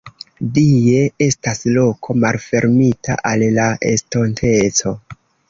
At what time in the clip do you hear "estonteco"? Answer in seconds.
3.93-4.97